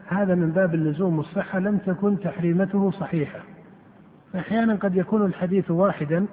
هذا 0.08 0.34
من 0.34 0.50
باب 0.50 0.74
اللزوم 0.74 1.18
والصحة 1.18 1.58
لم 1.58 1.78
تكن 1.78 2.20
تحريمته 2.20 2.90
صحيحة. 2.90 3.40
أحيانا 4.34 4.74
قد 4.74 4.96
يكون 4.96 5.24
الحديث 5.24 5.70
واحدا 5.70 6.26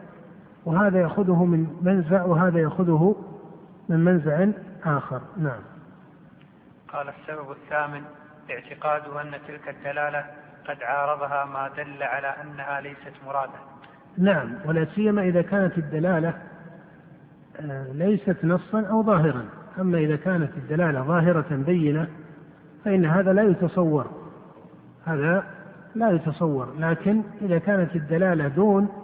وهذا 0.69 1.01
يأخذه 1.01 1.45
من 1.45 1.67
منزع 1.81 2.23
وهذا 2.23 2.59
يأخذه 2.59 3.15
من 3.89 4.05
منزع 4.05 4.47
آخر. 4.85 5.21
نعم. 5.37 5.61
قال 6.93 7.09
السبب 7.09 7.51
الثامن 7.51 8.01
اعتقاده 8.49 9.21
أن 9.21 9.31
تلك 9.47 9.69
الدلالة 9.69 10.25
قد 10.67 10.83
عارضها 10.83 11.45
ما 11.45 11.69
دل 11.77 12.03
على 12.03 12.27
أنها 12.27 12.81
ليست 12.81 13.13
مرادة 13.25 13.59
نعم 14.17 14.55
ولا 14.65 14.85
سيما 14.95 15.21
إذا 15.21 15.41
كانت 15.41 15.77
الدلالة 15.77 16.33
آه، 17.59 17.87
ليست 17.93 18.37
نصا 18.43 18.81
أو 18.81 19.03
ظاهرا. 19.03 19.45
أما 19.79 19.97
إذا 19.97 20.15
كانت 20.15 20.51
الدلالة 20.57 21.01
ظاهرة 21.01 21.55
بينة 21.55 22.07
فإن 22.85 23.05
هذا 23.05 23.33
لا 23.33 23.43
يتصور. 23.43 24.07
هذا 25.05 25.43
لا 25.95 26.09
يتصور. 26.09 26.73
لكن 26.79 27.23
إذا 27.41 27.57
كانت 27.57 27.95
الدلالة 27.95 28.47
دون 28.47 28.98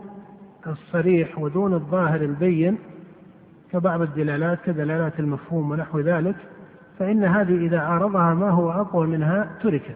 الصريح 0.67 1.39
ودون 1.39 1.73
الظاهر 1.73 2.21
البين 2.21 2.77
كبعض 3.71 4.01
الدلالات 4.01 4.59
كدلالات 4.65 5.19
المفهوم 5.19 5.71
ونحو 5.71 5.99
ذلك 5.99 6.35
فإن 6.99 7.23
هذه 7.23 7.55
إذا 7.65 7.79
عارضها 7.79 8.33
ما 8.33 8.49
هو 8.49 8.71
أقوى 8.71 9.07
منها 9.07 9.49
تركت. 9.61 9.95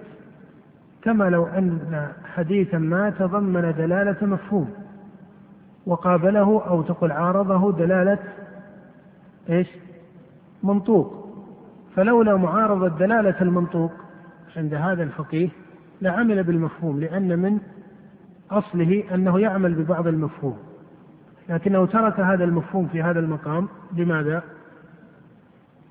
كما 1.02 1.30
لو 1.30 1.46
أن 1.46 2.08
حديثا 2.36 2.78
ما 2.78 3.10
تضمن 3.10 3.74
دلالة 3.78 4.18
مفهوم 4.28 4.70
وقابله 5.86 6.64
أو 6.68 6.82
تقول 6.82 7.12
عارضه 7.12 7.72
دلالة 7.72 8.20
إيش؟ 9.50 9.68
منطوق. 10.64 11.30
فلولا 11.96 12.36
معارضة 12.36 12.88
دلالة 12.88 13.42
المنطوق 13.42 13.92
عند 14.58 14.74
هذا 14.74 15.04
الفقيه 15.04 15.50
لعمل 16.02 16.44
بالمفهوم 16.44 17.00
لأن 17.00 17.40
من 17.40 17.60
أصله 18.52 19.04
أنه 19.14 19.40
يعمل 19.40 19.74
ببعض 19.74 20.08
المفهوم. 20.08 20.58
لكنه 21.50 21.86
ترك 21.86 22.20
هذا 22.20 22.44
المفهوم 22.44 22.88
في 22.88 23.04
هذا 23.04 23.20
المقام. 23.20 23.68
لماذا؟ 23.98 24.44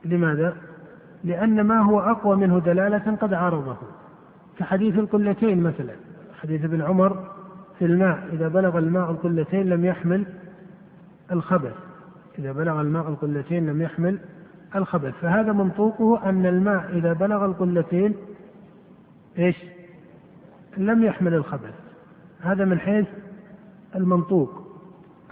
لماذا؟ 0.04 0.56
لأن 1.24 1.60
ما 1.60 1.78
هو 1.78 2.00
أقوى 2.00 2.36
منه 2.36 2.58
دلالة 2.58 3.16
قد 3.20 3.34
عارضه. 3.34 3.76
كحديث 4.58 4.98
القلتين 4.98 5.62
مثلا. 5.62 5.94
حديث 6.42 6.64
ابن 6.64 6.82
عمر 6.82 7.30
في 7.78 7.84
الماء. 7.84 8.28
إذا 8.32 8.48
بلغ 8.48 8.78
الماء 8.78 9.10
القلتين 9.10 9.68
لم 9.68 9.84
يحمل 9.84 10.26
الخبث. 11.32 11.74
إذا 12.38 12.52
بلغ 12.52 12.80
الماء 12.80 13.08
القلتين 13.08 13.66
لم 13.66 13.82
يحمل 13.82 14.18
الخبث. 14.76 15.14
فهذا 15.14 15.52
منطوقه 15.52 16.28
أن 16.28 16.46
الماء 16.46 16.90
إذا 16.92 17.12
بلغ 17.12 17.44
القلتين 17.44 18.14
إيش؟ 19.38 19.56
لم 20.76 21.04
يحمل 21.04 21.34
الخبث. 21.34 21.87
هذا 22.40 22.64
من 22.64 22.78
حيث 22.78 23.06
المنطوق. 23.94 24.68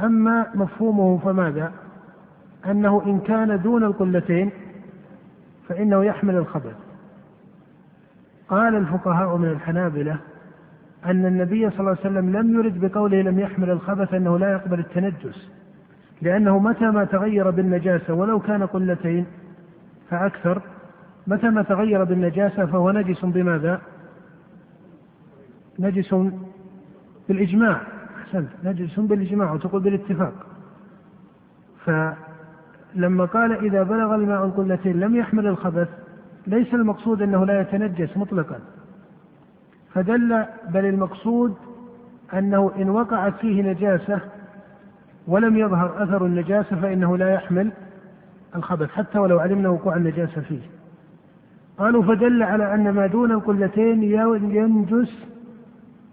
أما 0.01 0.47
مفهومه 0.55 1.19
فماذا؟ 1.19 1.73
أنه 2.71 3.03
إن 3.07 3.21
كان 3.21 3.63
دون 3.63 3.85
القلتين 3.85 4.51
فإنه 5.69 6.05
يحمل 6.05 6.37
الخبث 6.37 6.77
قال 8.49 8.75
الفقهاء 8.75 9.37
من 9.37 9.49
الحنابلة 9.49 10.19
أن 11.05 11.27
النبي 11.27 11.71
صلى 11.71 11.81
الله 11.81 11.91
عليه 11.91 12.01
وسلم 12.01 12.37
لم 12.37 12.59
يرد 12.59 12.81
بقوله 12.81 13.23
لم 13.23 13.39
يحمل 13.39 13.71
الخبث 13.71 14.15
أنه 14.15 14.39
لا 14.39 14.53
يقبل 14.53 14.79
التنجس 14.79 15.51
لأنه 16.23 16.59
متى 16.59 16.85
ما 16.85 17.05
تغير 17.05 17.51
بالنجاسة 17.51 18.15
ولو 18.15 18.41
كان 18.41 18.67
قلتين 18.67 19.27
فأكثر 20.11 20.63
متى 21.27 21.51
ما 21.51 21.63
تغير 21.63 22.05
بالنجاسة 22.05 22.67
فهو 22.67 22.91
نجس 22.91 23.25
بماذا؟ 23.25 23.81
نجس 25.79 26.15
بالإجماع. 27.29 27.81
أحسنت. 28.17 28.49
نجس 28.65 29.01
بالإجماع 29.01 29.53
وتقول 29.53 29.83
بالاتفاق. 29.83 30.33
فلما 31.85 33.25
قال 33.25 33.53
إذا 33.53 33.83
بلغ 33.83 34.15
الماء 34.15 34.45
القلتين 34.45 35.01
لم 35.01 35.17
يحمل 35.17 35.47
الخبث 35.47 35.89
ليس 36.47 36.75
المقصود 36.75 37.23
أنه 37.23 37.47
لا 37.47 37.61
يتنجس 37.61 38.17
مطلقا. 38.17 38.59
فدل 39.95 40.45
بل 40.69 40.85
المقصود 40.85 41.55
أنه 42.35 42.73
إن 42.79 42.91
وقعت 42.91 43.35
فيه 43.35 43.63
نجاسة 43.63 44.21
ولم 45.27 45.57
يظهر 45.57 46.03
أثر 46.03 46.27
النجاسة 46.27 46.77
فإنه 46.81 47.17
لا 47.17 47.35
يحمل 47.35 47.73
الخبث 48.57 48.91
حتى 48.91 49.19
ولو 49.19 49.39
علمنا 49.39 49.69
وقوع 49.69 49.97
النجاسة 49.97 50.41
فيه. 50.41 50.61
قالوا 51.79 52.03
فدل 52.03 52.43
على 52.43 52.75
أن 52.75 52.91
ما 52.91 53.07
دون 53.07 53.33
القلتين 53.33 54.03
ينجس 54.03 55.27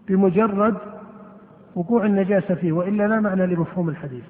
بمجرد 0.07 0.77
وقوع 1.75 2.05
النجاسة 2.05 2.55
فيه 2.55 2.71
وإلا 2.71 3.07
لا 3.07 3.19
معنى 3.19 3.45
لمفهوم 3.45 3.89
الحديث. 3.89 4.23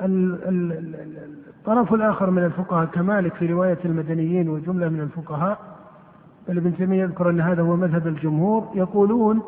الطرف 0.00 1.94
الآخر 1.94 2.30
من 2.30 2.44
الفقهاء 2.44 2.86
كمالك 2.86 3.34
في 3.34 3.46
رواية 3.46 3.78
المدنيين 3.84 4.48
وجملة 4.48 4.88
من 4.88 5.00
الفقهاء 5.00 5.58
بل 6.48 6.56
ابن 6.56 6.76
تيمية 6.76 7.02
يذكر 7.02 7.30
أن 7.30 7.40
هذا 7.40 7.62
هو 7.62 7.76
مذهب 7.76 8.06
الجمهور 8.06 8.70
يقولون 8.74 9.42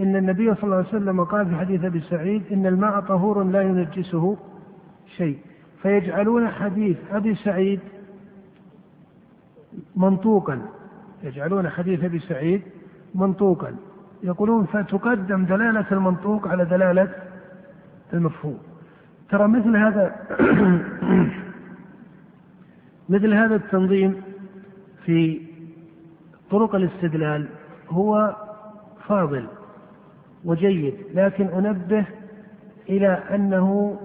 إن 0.00 0.16
النبي 0.16 0.54
صلى 0.54 0.64
الله 0.64 0.76
عليه 0.76 0.88
وسلم 0.88 1.24
قال 1.24 1.46
في 1.46 1.56
حديث 1.56 1.84
أبي 1.84 2.00
سعيد 2.00 2.42
إن 2.52 2.66
الماء 2.66 3.00
طهور 3.00 3.42
لا 3.42 3.62
ينجسه 3.62 4.36
شيء. 5.16 5.38
فيجعلون 5.82 6.48
حديث 6.48 6.96
أبي 7.10 7.34
سعيد 7.34 7.80
منطوقا 9.96 10.62
يجعلون 11.22 11.68
حديث 11.68 12.04
أبي 12.04 12.18
سعيد 12.18 12.62
منطوقا. 13.14 13.76
يقولون 14.24 14.64
فتقدم 14.64 15.44
دلالة 15.44 15.86
المنطوق 15.92 16.48
على 16.48 16.64
دلالة 16.64 17.08
المفهوم. 18.12 18.58
ترى 19.30 19.48
مثل 19.48 19.76
هذا 19.76 20.14
مثل 23.14 23.34
هذا 23.34 23.54
التنظيم 23.54 24.22
في 25.04 25.40
طرق 26.50 26.74
الاستدلال 26.74 27.46
هو 27.88 28.36
فاضل 29.08 29.46
وجيد 30.44 30.94
لكن 31.14 31.46
أنبه 31.46 32.04
إلى 32.88 33.08
أنه 33.08 33.98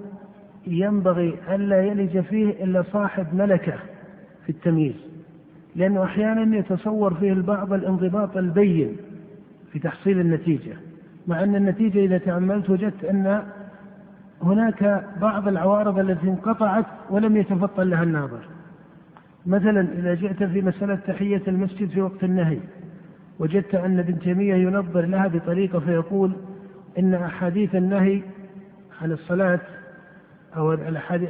ينبغي 0.66 1.38
الا 1.48 1.82
يلج 1.82 2.20
فيه 2.20 2.64
إلا 2.64 2.84
صاحب 2.92 3.34
ملكة 3.34 3.74
في 4.44 4.52
التمييز 4.52 4.94
لأنه 5.76 6.04
أحيانا 6.04 6.56
يتصور 6.56 7.14
فيه 7.14 7.32
البعض 7.32 7.72
الانضباط 7.72 8.36
البين. 8.36 8.96
في 9.72 9.78
تحصيل 9.78 10.20
النتيجة 10.20 10.76
مع 11.26 11.42
أن 11.42 11.56
النتيجة 11.56 11.98
إذا 11.98 12.18
تأملت 12.18 12.70
وجدت 12.70 13.04
أن 13.04 13.42
هناك 14.42 15.04
بعض 15.20 15.48
العوارض 15.48 15.98
التي 15.98 16.28
انقطعت 16.28 16.86
ولم 17.10 17.36
يتفطن 17.36 17.82
لها 17.82 18.02
الناظر. 18.02 18.40
مثلا 19.46 19.80
إذا 19.80 20.14
جئت 20.14 20.42
في 20.42 20.62
مسألة 20.62 20.94
تحية 20.94 21.42
المسجد 21.48 21.88
في 21.88 22.00
وقت 22.00 22.24
النهي 22.24 22.58
وجدت 23.38 23.74
أن 23.74 23.98
ابن 23.98 24.18
تيمية 24.18 24.54
ينظر 24.54 25.06
لها 25.06 25.28
بطريقة 25.28 25.78
فيقول 25.78 26.32
إن 26.98 27.14
أحاديث 27.14 27.74
النهي 27.74 28.22
عن 29.02 29.12
الصلاة 29.12 29.60
أو 30.56 30.74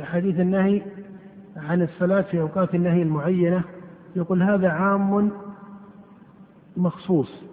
أحاديث 0.02 0.40
النهي 0.40 0.82
عن 1.56 1.82
الصلاة 1.82 2.20
في 2.20 2.40
أوقات 2.40 2.75
النهي 2.75 3.02
المعينة 3.02 3.62
يقول 4.16 4.42
هذا 4.42 4.68
عام 4.68 5.30
مخصوص. 6.76 7.50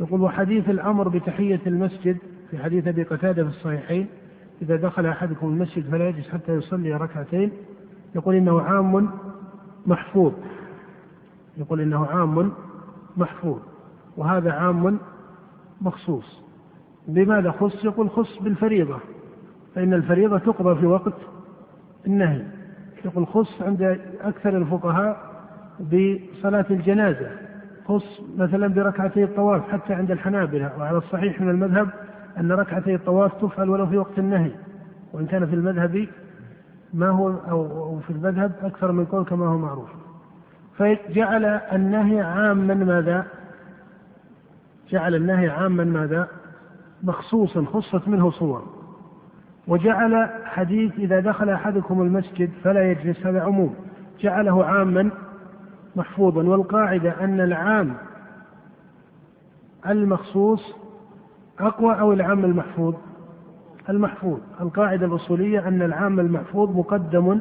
يقول 0.00 0.20
وحديث 0.20 0.70
الأمر 0.70 1.08
بتحية 1.08 1.60
المسجد 1.66 2.16
في 2.50 2.58
حديث 2.58 2.88
أبي 2.88 3.02
قتادة 3.02 3.42
في 3.44 3.48
الصحيحين 3.48 4.06
إذا 4.62 4.76
دخل 4.76 5.06
أحدكم 5.06 5.46
المسجد 5.46 5.90
فلا 5.90 6.08
يجلس 6.08 6.28
حتى 6.28 6.52
يصلي 6.52 6.94
ركعتين. 6.94 7.50
يقول 8.14 8.34
إنه 8.34 8.60
عام 8.60 9.10
محفوظ. 9.86 10.32
يقول 11.56 11.80
إنه 11.80 12.06
عام 12.06 12.52
محفوظ 13.16 13.58
وهذا 14.16 14.52
عام 14.52 14.98
مخصوص. 15.80 16.42
بماذا 17.08 17.50
خص؟ 17.50 17.84
يقول 17.84 18.10
خص 18.10 18.38
بالفريضة 18.42 18.98
فإن 19.74 19.94
الفريضة 19.94 20.38
تقضى 20.38 20.80
في 20.80 20.86
وقت 20.86 21.14
النهي. 22.06 22.42
يقول 23.04 23.26
خص 23.26 23.62
عند 23.62 24.00
أكثر 24.20 24.56
الفقهاء 24.56 25.28
بصلاة 25.80 26.66
الجنازة. 26.70 27.47
خص 27.88 28.20
مثلا 28.36 28.66
بركعتي 28.66 29.24
الطواف 29.24 29.70
حتى 29.72 29.94
عند 29.94 30.10
الحنابلة 30.10 30.72
وعلى 30.78 30.98
الصحيح 30.98 31.40
من 31.40 31.50
المذهب 31.50 31.88
أن 32.38 32.52
ركعتي 32.52 32.94
الطواف 32.94 33.32
تفعل 33.42 33.70
ولو 33.70 33.86
في 33.86 33.98
وقت 33.98 34.18
النهي 34.18 34.50
وإن 35.12 35.26
كان 35.26 35.46
في 35.46 35.54
المذهب 35.54 36.08
ما 36.94 37.08
هو 37.08 37.28
أو 37.50 37.98
في 37.98 38.10
المذهب 38.10 38.52
أكثر 38.62 38.92
من 38.92 39.04
قول 39.04 39.24
كما 39.24 39.46
هو 39.46 39.58
معروف 39.58 39.88
فجعل 40.76 41.44
النهي 41.44 42.20
عاما 42.20 42.74
ماذا؟ 42.74 43.26
جعل 44.90 45.14
النهي 45.14 45.48
عاما 45.48 45.84
ماذا؟ 45.84 46.28
مخصوصا 47.02 47.64
خصت 47.64 48.08
منه 48.08 48.30
صور 48.30 48.62
وجعل 49.68 50.28
حديث 50.44 50.92
إذا 50.98 51.20
دخل 51.20 51.50
أحدكم 51.50 52.02
المسجد 52.02 52.50
فلا 52.64 52.90
يجلس 52.90 53.26
هذا 53.26 53.42
عموم 53.42 53.74
جعله 54.20 54.64
عاما 54.64 55.10
محفوظا 55.96 56.42
والقاعدة 56.42 57.24
أن 57.24 57.40
العام 57.40 57.94
المخصوص 59.86 60.74
أقوى 61.60 62.00
أو 62.00 62.12
العام 62.12 62.44
المحفوظ؟ 62.44 62.94
المحفوظ. 63.88 64.38
القاعدة 64.60 65.06
الأصولية 65.06 65.68
أن 65.68 65.82
العام 65.82 66.20
المحفوظ 66.20 66.76
مقدم 66.76 67.40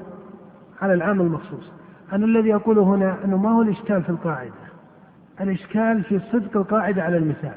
على 0.82 0.94
العام 0.94 1.22
المخصوص. 1.22 1.72
أنا 2.14 2.26
الذي 2.26 2.56
أقوله 2.56 2.84
هنا 2.84 3.18
أنه 3.26 3.38
ما 3.38 3.52
هو 3.52 3.62
الإشكال 3.62 4.04
في 4.04 4.10
القاعدة. 4.10 4.52
الإشكال 5.42 6.04
في 6.04 6.20
صدق 6.20 6.58
القاعدة 6.58 7.04
على 7.04 7.18
المثال. 7.18 7.56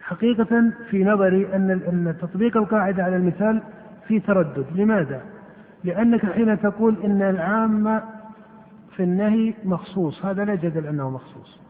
حقيقة 0.00 0.72
في 0.90 1.04
نظري 1.04 1.54
أن 1.54 1.70
أن 1.70 2.16
تطبيق 2.20 2.56
القاعدة 2.56 3.04
على 3.04 3.16
المثال 3.16 3.62
في 4.08 4.20
تردد. 4.20 4.66
لماذا؟ 4.74 5.22
لأنك 5.84 6.26
حين 6.26 6.60
تقول 6.60 6.96
إن 7.04 7.22
العام 7.22 8.00
في 8.98 9.04
النهي 9.04 9.54
مخصوص 9.64 10.24
هذا 10.24 10.44
لا 10.44 10.54
جدل 10.54 10.86
أنه 10.86 11.10
مخصوص. 11.10 11.60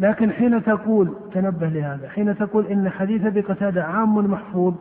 لكن 0.00 0.32
حين 0.32 0.62
تقول 0.62 1.14
تنبه 1.32 1.68
لهذا 1.68 2.08
حين 2.08 2.38
تقول 2.38 2.66
إن 2.66 2.90
حديث 2.90 3.24
أبي 3.24 3.40
قتادة 3.40 3.84
عام 3.84 4.30
محفوظ 4.30 4.74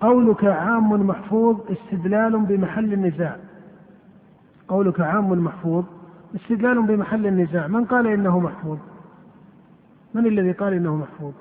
قولك 0.00 0.44
عام 0.44 1.06
محفوظ 1.06 1.56
استدلال 1.70 2.38
بمحل 2.38 2.92
النزاع. 2.92 3.36
قولك 4.68 5.00
عام 5.00 5.44
محفوظ 5.44 5.84
استدلال 6.34 6.82
بمحل 6.82 7.26
النزاع. 7.26 7.66
من 7.66 7.84
قال 7.84 8.06
إنه 8.06 8.40
محفوظ؟ 8.40 8.78
من 10.14 10.26
الذي 10.26 10.52
قال 10.52 10.72
إنه 10.72 10.96
محفوظ؟ 10.96 11.32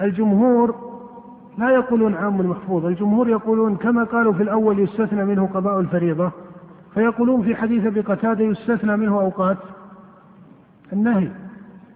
الجمهور 0.00 0.94
لا 1.58 1.70
يقولون 1.70 2.14
عام 2.14 2.50
محفوظ 2.50 2.86
الجمهور 2.86 3.28
يقولون 3.28 3.76
كما 3.76 4.04
قالوا 4.04 4.32
في 4.32 4.42
الأول 4.42 4.78
يستثنى 4.78 5.24
منه 5.24 5.46
قضاء 5.46 5.80
الفريضة. 5.80 6.43
فيقولون 6.94 7.42
في 7.42 7.54
حديث 7.56 7.86
أبي 7.86 8.00
قتادة 8.00 8.44
يستثنى 8.44 8.96
منه 8.96 9.20
أوقات 9.20 9.58
النهي 10.92 11.30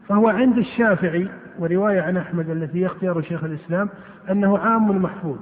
فهو 0.08 0.28
عند 0.28 0.58
الشافعي 0.58 1.28
ورواية 1.58 2.00
عن 2.00 2.16
أحمد 2.16 2.50
التي 2.50 2.80
يختار 2.80 3.22
شيخ 3.22 3.44
الإسلام 3.44 3.88
أنه 4.30 4.58
عام 4.58 5.02
محفوظ 5.02 5.38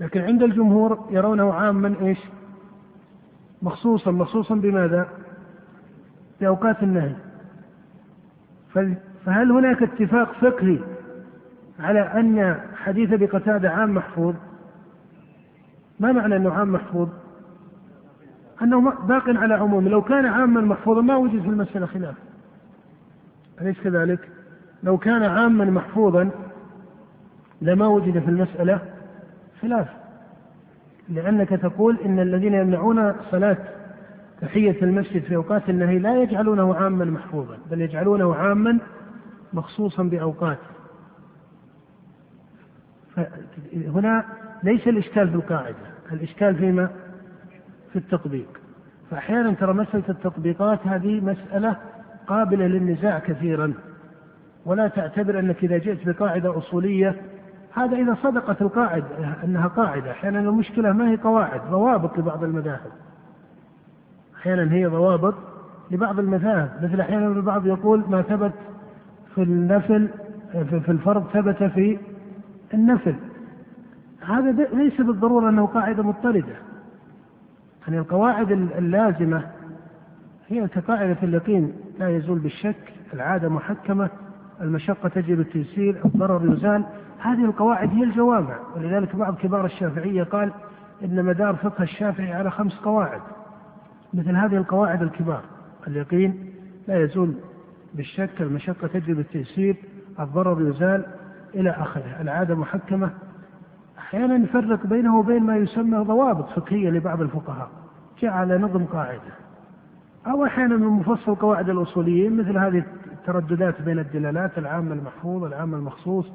لكن 0.00 0.20
عند 0.20 0.42
الجمهور 0.42 1.08
يرونه 1.10 1.54
عاما 1.54 1.94
إيش؟ 2.00 2.18
مخصوصا 3.62 4.10
مخصوصا 4.10 4.54
بماذا؟ 4.54 5.08
بأوقات 6.40 6.82
النهي 6.82 7.14
فهل 9.24 9.52
هناك 9.52 9.82
اتفاق 9.82 10.32
فقهي 10.32 10.78
على 11.80 12.00
أن 12.00 12.60
حديث 12.74 13.14
بقتادة 13.14 13.70
عام 13.70 13.94
محفوظ؟ 13.94 14.34
ما 16.00 16.12
معنى 16.12 16.36
أنه 16.36 16.52
عام 16.52 16.72
محفوظ؟ 16.72 17.08
أنه 18.62 18.90
باق 18.90 19.28
على 19.28 19.54
عموم 19.54 19.88
لو 19.88 20.02
كان 20.02 20.26
عاما 20.26 20.60
محفوظا 20.60 21.00
ما 21.00 21.16
وجد 21.16 21.42
في 21.42 21.48
المسألة 21.48 21.86
خلاف. 21.86 22.14
أليس 23.60 23.80
كذلك؟ 23.80 24.28
لو 24.82 24.98
كان 24.98 25.22
عاما 25.22 25.64
محفوظا 25.64 26.30
لما 27.62 27.86
وجد 27.86 28.18
في 28.18 28.28
المسألة 28.28 28.80
خلاف. 29.62 29.88
لأنك 31.08 31.48
تقول 31.48 31.98
إن 32.04 32.20
الذين 32.20 32.54
يمنعون 32.54 33.12
صلاة 33.30 33.56
تحية 34.40 34.82
المسجد 34.82 35.22
في 35.22 35.36
أوقات 35.36 35.70
النهي 35.70 35.98
لا 35.98 36.22
يجعلونه 36.22 36.74
عاما 36.74 37.04
محفوظا 37.04 37.58
بل 37.70 37.80
يجعلونه 37.80 38.34
عاما 38.34 38.78
مخصوصا 39.52 40.02
بأوقات. 40.02 40.58
هنا 43.72 44.24
ليس 44.62 44.88
الإشكال 44.88 45.28
في 45.28 45.34
القاعدة. 45.34 45.76
الإشكال 46.12 46.54
فيما 46.54 46.90
في 47.92 47.96
التطبيق. 47.98 48.60
فأحيانا 49.10 49.52
ترى 49.52 49.72
مسألة 49.72 50.04
التطبيقات 50.08 50.86
هذه 50.86 51.20
مسألة 51.20 51.76
قابلة 52.26 52.66
للنزاع 52.66 53.18
كثيرا. 53.18 53.74
ولا 54.66 54.88
تعتبر 54.88 55.38
أنك 55.38 55.64
إذا 55.64 55.78
جئت 55.78 56.08
بقاعدة 56.08 56.58
أصولية 56.58 57.16
هذا 57.74 57.96
إذا 57.96 58.16
صدقت 58.22 58.62
القاعدة 58.62 59.06
أنها 59.44 59.68
قاعدة. 59.68 60.10
أحيانا 60.10 60.40
المشكلة 60.40 60.92
ما 60.92 61.10
هي 61.10 61.16
قواعد 61.16 61.60
ضوابط 61.70 62.18
لبعض 62.18 62.44
المذاهب. 62.44 62.90
أحيانا 64.36 64.72
هي 64.72 64.86
ضوابط 64.86 65.34
لبعض 65.90 66.18
المذاهب. 66.18 66.70
مثل 66.82 67.00
أحيانا 67.00 67.26
البعض 67.26 67.66
يقول 67.66 68.04
ما 68.08 68.22
ثبت 68.22 68.52
في 69.34 69.42
النفل 69.42 70.08
في 70.52 70.88
الفرض 70.88 71.26
ثبت 71.32 71.62
في 71.62 71.98
النفل. 72.74 73.14
هذا 74.26 74.50
ليس 74.72 75.00
بالضرورة 75.00 75.48
أنه 75.48 75.66
قاعدة 75.66 76.02
مضطردة. 76.02 76.56
يعني 77.90 78.02
القواعد 78.02 78.50
اللازمة 78.52 79.46
هي 80.48 80.68
كقاعدة 80.68 81.16
اليقين 81.22 81.72
لا 81.98 82.16
يزول 82.16 82.38
بالشك 82.38 82.92
العادة 83.14 83.48
محكمة 83.48 84.10
المشقة 84.60 85.08
تجب 85.08 85.40
التيسير 85.40 86.00
الضرر 86.04 86.52
يزال 86.52 86.84
هذه 87.18 87.44
القواعد 87.44 87.90
هي 87.90 88.02
الجوامع. 88.02 88.56
ولذلك 88.76 89.16
بعض 89.16 89.34
كبار 89.36 89.64
الشافعية 89.64 90.22
قال 90.22 90.52
إن 91.04 91.24
مدار 91.24 91.56
فقه 91.56 91.82
الشافعي 91.82 92.32
على 92.32 92.50
خمس 92.50 92.74
قواعد 92.74 93.20
مثل 94.14 94.36
هذه 94.36 94.56
القواعد 94.56 95.02
الكبار. 95.02 95.42
اليقين 95.86 96.52
لا 96.88 97.02
يزول 97.02 97.34
بالشك 97.94 98.40
المشقة 98.40 98.86
تجب 98.86 99.18
التيسير 99.18 99.76
الضرر 100.20 100.68
يزال 100.68 101.06
إلى 101.54 101.70
آخره. 101.70 102.20
العادة 102.20 102.54
محكمة. 102.54 103.10
أحيانا 103.98 104.44
يفرق 104.44 104.86
بينه 104.86 105.18
وبين 105.18 105.42
ما 105.42 105.56
يسمى 105.56 105.98
ضوابط 105.98 106.48
فقهية 106.48 106.90
لبعض 106.90 107.20
الفقهاء. 107.20 107.79
جعل 108.22 108.60
نظم 108.60 108.84
قاعدة. 108.84 109.32
أو 110.26 110.44
أحيانا 110.44 110.76
من 110.76 110.86
مفصل 110.86 111.34
قواعد 111.34 111.68
الأصوليين 111.68 112.36
مثل 112.36 112.58
هذه 112.58 112.84
الترددات 113.12 113.82
بين 113.82 113.98
الدلالات 113.98 114.58
العامة 114.58 114.94
المحفوظ 114.94 115.44
العامة 115.44 115.76
المخصوص 115.76 116.26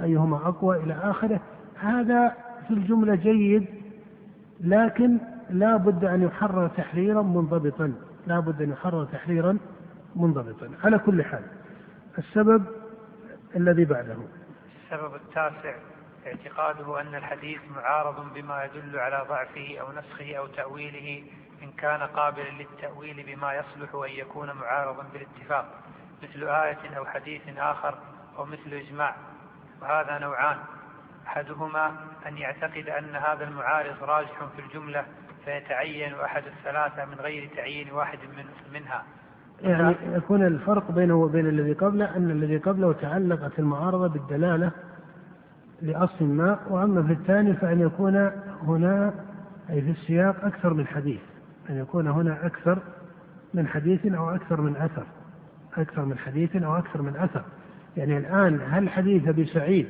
أيهما 0.00 0.36
أقوى 0.36 0.76
إلى 0.76 0.94
آخره. 0.94 1.40
هذا 1.80 2.32
في 2.68 2.74
الجملة 2.74 3.14
جيد 3.14 3.66
لكن 4.60 5.18
لا 5.50 5.76
بد 5.76 6.04
أن 6.04 6.22
يحرر 6.22 6.68
تحريرا 6.68 7.22
منضبطا. 7.22 7.92
لا 8.26 8.40
بد 8.40 8.62
أن 8.62 8.70
يحرر 8.70 9.04
تحريرا 9.04 9.58
منضبطا. 10.16 10.70
على 10.84 10.98
كل 10.98 11.24
حال 11.24 11.42
السبب 12.18 12.64
الذي 13.56 13.84
بعده. 13.84 14.16
السبب 14.84 15.14
التاسع. 15.14 15.74
اعتقاده 16.26 17.00
أن 17.00 17.14
الحديث 17.14 17.60
معارض 17.76 18.34
بما 18.34 18.64
يدل 18.64 18.98
على 18.98 19.24
ضعفه 19.28 19.78
أو 19.80 19.92
نسخه 19.92 20.36
أو 20.38 20.46
تأويله 20.46 21.24
إن 21.62 21.72
كان 21.72 22.00
قابلا 22.00 22.50
للتأويل 22.50 23.22
بما 23.26 23.54
يصلح 23.54 23.94
أن 23.94 24.10
يكون 24.10 24.52
معارضا 24.52 25.04
بالاتفاق 25.12 25.66
مثل 26.22 26.48
آية 26.48 26.98
أو 26.98 27.04
حديث 27.04 27.42
آخر 27.58 27.98
أو 28.38 28.44
مثل 28.44 28.72
إجماع 28.72 29.14
وهذا 29.82 30.18
نوعان. 30.18 30.56
أحدهما 31.26 31.86
أن 32.26 32.38
يعتقد 32.38 32.88
أن 32.88 33.16
هذا 33.16 33.44
المعارض 33.44 34.02
راجح 34.02 34.44
في 34.56 34.62
الجملة 34.62 35.04
فيتعين 35.44 36.14
أحد 36.14 36.42
الثلاثة 36.46 37.04
من 37.04 37.14
غير 37.14 37.50
تعيين 37.56 37.92
واحد 37.92 38.18
من 38.36 38.44
منها. 38.72 39.04
يعني 39.60 39.96
يكون 40.12 40.46
الفرق 40.46 40.90
بينه 40.90 41.14
وبين 41.14 41.46
الذي 41.46 41.72
قبله 41.72 42.16
أن 42.16 42.30
الذي 42.30 42.58
قبله 42.58 42.92
تعلقت 42.92 43.58
المعارضة 43.58 44.08
بالدلالة 44.08 44.72
لأصل 45.84 46.24
ما 46.24 46.58
وأما 46.70 47.02
في 47.02 47.12
الثاني 47.12 47.54
فأن 47.54 47.80
يكون 47.80 48.30
هنا 48.62 49.14
أي 49.70 49.82
في 49.82 49.90
السياق 49.90 50.44
أكثر 50.44 50.74
من 50.74 50.86
حديث. 50.86 51.20
أن 51.70 51.76
يكون 51.76 52.06
هنا 52.06 52.46
أكثر 52.46 52.78
من 53.54 53.66
حديث 53.66 54.06
أو 54.06 54.30
أكثر 54.30 54.60
من 54.60 54.76
أثر. 54.76 55.06
أكثر 55.76 56.04
من 56.04 56.18
حديث 56.18 56.56
أو 56.56 56.78
أكثر 56.78 57.02
من 57.02 57.16
أثر. 57.16 57.44
يعني 57.96 58.18
الآن 58.18 58.60
هل 58.68 58.88
حديث 58.88 59.28
أبي 59.28 59.44
سعيد 59.46 59.86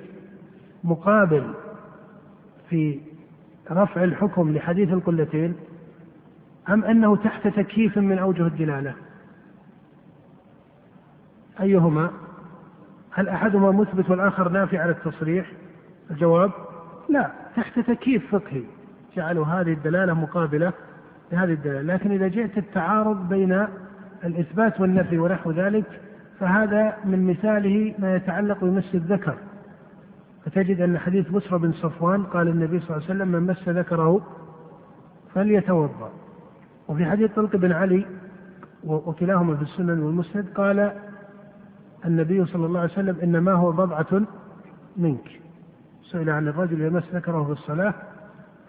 مقابل 0.85 1.55
في 2.71 3.01
رفع 3.71 4.05
الحكم 4.05 4.53
لحديث 4.53 4.93
القلتين؟ 4.93 5.55
أم 6.69 6.85
أنه 6.85 7.17
تحت 7.17 7.49
تكييف 7.49 7.99
من 7.99 8.19
أوجه 8.19 8.47
الدلالة؟ 8.47 8.95
أيهما؟ 11.61 12.11
هل 13.11 13.29
أحدهما 13.29 13.71
مثبت 13.71 14.11
والآخر 14.11 14.49
نافي 14.49 14.79
على 14.79 14.91
التصريح؟ 14.91 15.53
الجواب 16.11 16.51
لا 17.09 17.31
تحت 17.57 17.79
تكييف 17.79 18.37
فقهي. 18.37 18.63
جعلوا 19.17 19.47
هذه 19.47 19.73
الدلالة 19.73 20.15
مقابلة 20.15 20.73
لهذه 21.33 21.53
الدلالة. 21.53 21.95
لكن 21.95 22.11
إذا 22.11 22.29
جئت 22.29 22.59
التعارض 22.59 23.29
بين 23.29 23.67
الإثبات 24.25 24.81
والنفي 24.81 25.19
ونحو 25.19 25.51
ذلك 25.51 26.01
فهذا 26.41 26.97
من 27.05 27.27
مثاله 27.27 27.95
ما 27.99 28.17
يتعلق 28.17 28.65
بمس 28.65 28.95
الذكر. 28.95 29.35
فتجد 30.45 30.81
أن 30.81 30.99
حديث 30.99 31.31
بسرى 31.31 31.59
بن 31.59 31.73
صفوان 31.73 32.23
قال 32.23 32.49
النبي 32.49 32.81
صلى 32.81 32.97
الله 32.97 33.09
عليه 33.09 33.15
وسلم 33.15 33.29
من 33.29 33.43
مس 33.43 33.69
ذكره 33.69 34.21
فليتوضأ. 35.35 36.11
وفي 36.89 37.07
حديث 37.07 37.31
طلق 37.33 37.57
بن 37.57 37.73
علي 37.73 38.07
وكلاهما 38.85 39.57
في 39.57 39.63
السنن 39.63 40.03
والمسند 40.03 40.47
قال 40.55 40.93
النبي 42.05 42.45
صلى 42.45 42.67
الله 42.67 42.81
عليه 42.81 42.93
وسلم 42.93 43.17
إنما 43.23 43.53
هو 43.53 43.73
بضعة 43.73 44.23
منك. 44.97 45.44
سئل 46.15 46.31
عن 46.31 46.49
الرجل 46.49 46.81
يمس 46.81 47.03
ذكره 47.15 47.45
في 47.45 47.53
الصلاة 47.53 47.95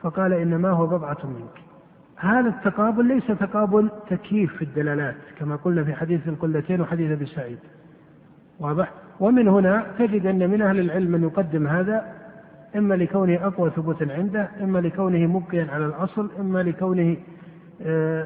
فقال 0.02 0.34
إنما 0.34 0.70
هو 0.70 0.88
بضعة 0.88 1.18
منك. 1.24 1.62
هذا 2.16 2.50
التقابل 2.50 3.06
ليس 3.06 3.28
تقابل 3.28 3.90
تكييف 4.10 4.56
في 4.56 4.62
الدلالات 4.62 5.16
كما 5.40 5.56
قلنا 5.56 5.84
في 5.84 5.94
حديث 5.94 6.28
القلتين 6.28 6.82
وحديث 6.82 7.12
أبي 7.12 7.26
سعيد. 7.26 7.58
واضح؟ 8.60 8.92
ومن 9.20 9.48
هنا 9.48 9.86
تجد 10.00 10.26
أن 10.26 10.50
من 10.50 10.62
أهل 10.62 10.80
العلم 10.80 11.12
من 11.12 11.24
يقدم 11.24 11.68
هذا 11.68 12.06
إما 12.76 12.96
لكونه 12.96 13.48
أقوى 13.48 13.70
ثبوتا 13.70 14.08
عنده 14.12 14.50
إما 14.62 14.80
لكونه 14.80 15.28
مبقيا 15.28 15.68
على 15.72 15.86
الأصل 15.86 16.30
إما 16.40 16.64
لكونه 16.64 17.18
آه، 17.82 18.26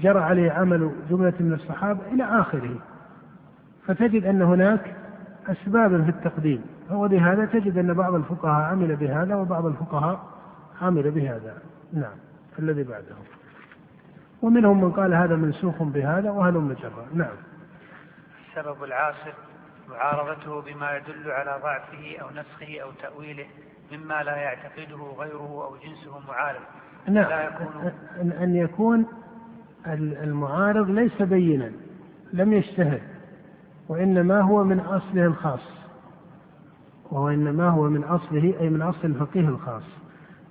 جرى 0.00 0.18
عليه 0.20 0.50
عمل 0.52 0.90
جملة 1.10 1.32
من 1.40 1.52
الصحابة 1.52 2.00
إلى 2.12 2.24
آخره. 2.24 2.76
فتجد 3.86 4.24
أن 4.24 4.42
هناك 4.42 4.94
أسبابا 5.48 6.02
في 6.02 6.08
التقديم. 6.08 6.62
ولهذا 6.90 7.44
تجد 7.44 7.78
أن 7.78 7.94
بعض 7.94 8.14
الفقهاء 8.14 8.70
عمل 8.70 8.96
بهذا 8.96 9.34
وبعض 9.34 9.66
الفقهاء 9.66 10.20
عمل 10.82 11.10
بهذا. 11.10 11.62
نعم 11.92 12.16
الذي 12.58 12.82
بعده. 12.82 13.16
ومنهم 14.42 14.84
من 14.84 14.92
قال 14.92 15.14
هذا 15.14 15.36
منسوخ 15.36 15.82
بهذا 15.82 16.30
وهلم 16.30 16.72
جرا 16.72 17.06
نعم. 17.14 17.36
السبب 18.48 18.84
العاشر 18.84 19.34
معارضته 19.88 20.62
بما 20.62 20.96
يدل 20.96 21.30
على 21.30 21.60
ضعفه 21.62 22.16
أو 22.22 22.30
نسخه 22.30 22.82
أو 22.82 22.90
تأويله 23.02 23.46
مما 23.92 24.22
لا 24.22 24.36
يعتقده 24.36 24.96
غيره 25.18 25.64
أو 25.64 25.76
جنسه 25.76 26.18
معارض. 26.28 26.60
نعم. 27.08 27.28
لا 27.28 27.44
يكون 27.44 27.92
أن 28.42 28.56
يكون 28.56 29.06
المعارض 30.22 30.90
ليس 30.90 31.22
بينا 31.22 31.72
لم 32.32 32.52
يجتهد 32.52 33.02
وإنما 33.88 34.40
هو 34.40 34.64
من 34.64 34.80
أصله 34.80 35.24
الخاص. 35.24 35.77
وإنما 37.10 37.68
هو 37.68 37.88
من 37.88 38.04
أصله 38.04 38.54
أي 38.60 38.70
من 38.70 38.82
أصل 38.82 38.98
الفقيه 39.04 39.48
الخاص. 39.48 39.82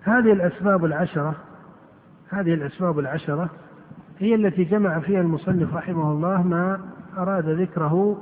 هذه 0.01 0.33
الأسباب 0.33 0.85
العشرة 0.85 1.35
هذه 2.29 2.53
الأسباب 2.53 2.99
العشرة 2.99 3.49
هي 4.19 4.35
التي 4.35 4.63
جمع 4.63 4.99
فيها 4.99 5.21
المصنف 5.21 5.75
رحمه 5.75 6.11
الله 6.11 6.41
ما 6.41 6.79
أراد 7.17 7.49
ذكره 7.49 8.17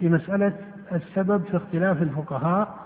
في 0.00 0.08
مسألة 0.08 0.52
السبب 0.92 1.42
في 1.44 1.56
اختلاف 1.56 2.02
الفقهاء 2.02 2.79